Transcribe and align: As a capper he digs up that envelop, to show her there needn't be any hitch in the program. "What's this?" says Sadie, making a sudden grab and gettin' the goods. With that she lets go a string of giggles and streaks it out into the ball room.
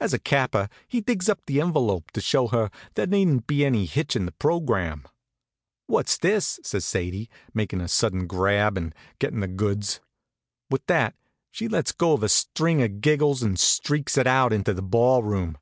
As 0.00 0.14
a 0.14 0.18
capper 0.18 0.70
he 0.88 1.02
digs 1.02 1.28
up 1.28 1.44
that 1.44 1.60
envelop, 1.60 2.10
to 2.12 2.22
show 2.22 2.46
her 2.48 2.70
there 2.94 3.06
needn't 3.06 3.46
be 3.46 3.66
any 3.66 3.84
hitch 3.84 4.16
in 4.16 4.24
the 4.24 4.32
program. 4.32 5.06
"What's 5.86 6.16
this?" 6.16 6.58
says 6.62 6.86
Sadie, 6.86 7.28
making 7.52 7.82
a 7.82 7.86
sudden 7.88 8.26
grab 8.26 8.78
and 8.78 8.94
gettin' 9.18 9.40
the 9.40 9.46
goods. 9.46 10.00
With 10.70 10.86
that 10.86 11.16
she 11.50 11.68
lets 11.68 11.92
go 11.92 12.16
a 12.16 12.30
string 12.30 12.82
of 12.82 13.02
giggles 13.02 13.42
and 13.42 13.60
streaks 13.60 14.16
it 14.16 14.26
out 14.26 14.54
into 14.54 14.72
the 14.72 14.80
ball 14.80 15.22
room. 15.22 15.58